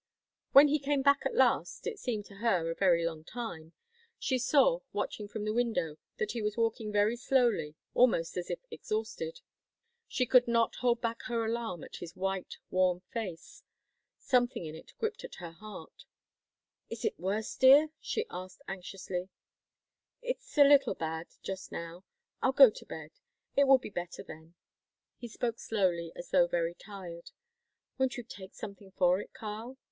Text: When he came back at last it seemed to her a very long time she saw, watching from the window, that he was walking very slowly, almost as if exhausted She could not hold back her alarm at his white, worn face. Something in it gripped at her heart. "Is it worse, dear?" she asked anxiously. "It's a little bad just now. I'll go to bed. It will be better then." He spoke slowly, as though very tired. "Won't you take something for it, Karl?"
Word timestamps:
When 0.51 0.69
he 0.69 0.79
came 0.79 1.03
back 1.03 1.27
at 1.27 1.35
last 1.35 1.85
it 1.85 1.99
seemed 1.99 2.25
to 2.25 2.37
her 2.37 2.71
a 2.71 2.75
very 2.75 3.05
long 3.05 3.23
time 3.23 3.73
she 4.17 4.39
saw, 4.39 4.79
watching 4.91 5.27
from 5.27 5.45
the 5.45 5.53
window, 5.53 5.97
that 6.17 6.31
he 6.31 6.41
was 6.41 6.57
walking 6.57 6.91
very 6.91 7.15
slowly, 7.15 7.75
almost 7.93 8.35
as 8.35 8.49
if 8.49 8.57
exhausted 8.71 9.41
She 10.07 10.25
could 10.25 10.47
not 10.47 10.73
hold 10.77 11.01
back 11.01 11.21
her 11.27 11.45
alarm 11.45 11.83
at 11.83 11.97
his 11.97 12.15
white, 12.15 12.57
worn 12.71 13.01
face. 13.13 13.61
Something 14.17 14.65
in 14.65 14.73
it 14.73 14.93
gripped 14.97 15.23
at 15.23 15.35
her 15.35 15.51
heart. 15.51 16.05
"Is 16.89 17.05
it 17.05 17.19
worse, 17.19 17.55
dear?" 17.55 17.89
she 17.99 18.25
asked 18.31 18.63
anxiously. 18.67 19.29
"It's 20.23 20.57
a 20.57 20.63
little 20.63 20.95
bad 20.95 21.27
just 21.43 21.71
now. 21.71 22.05
I'll 22.41 22.53
go 22.53 22.71
to 22.71 22.85
bed. 22.87 23.11
It 23.55 23.67
will 23.67 23.77
be 23.77 23.91
better 23.91 24.23
then." 24.23 24.55
He 25.19 25.27
spoke 25.27 25.59
slowly, 25.59 26.11
as 26.15 26.31
though 26.31 26.47
very 26.47 26.73
tired. 26.73 27.29
"Won't 27.99 28.17
you 28.17 28.23
take 28.23 28.55
something 28.55 28.89
for 28.93 29.19
it, 29.19 29.31
Karl?" 29.33 29.77